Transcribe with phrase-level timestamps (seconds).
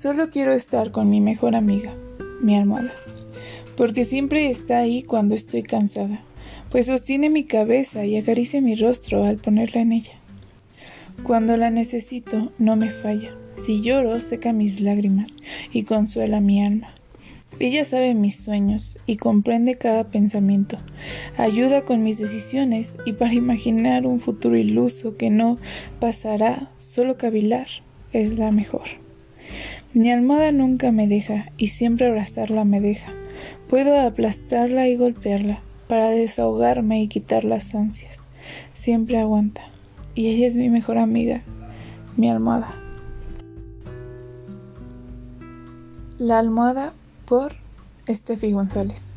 [0.00, 1.92] Solo quiero estar con mi mejor amiga,
[2.40, 2.92] mi almohada,
[3.76, 6.20] porque siempre está ahí cuando estoy cansada,
[6.70, 10.12] pues sostiene mi cabeza y acaricia mi rostro al ponerla en ella.
[11.24, 13.36] Cuando la necesito, no me falla.
[13.54, 15.32] Si lloro, seca mis lágrimas
[15.72, 16.94] y consuela mi alma.
[17.58, 20.76] Ella sabe mis sueños y comprende cada pensamiento.
[21.36, 25.58] Ayuda con mis decisiones y para imaginar un futuro iluso que no
[25.98, 27.66] pasará, solo cavilar
[28.12, 29.07] es la mejor.
[29.98, 33.10] Mi almohada nunca me deja y siempre abrazarla me deja.
[33.68, 38.20] Puedo aplastarla y golpearla para desahogarme y quitar las ansias.
[38.74, 39.62] Siempre aguanta.
[40.14, 41.42] Y ella es mi mejor amiga,
[42.16, 42.76] mi almohada.
[46.16, 46.92] La almohada
[47.26, 47.56] por
[48.06, 49.14] Estefi González.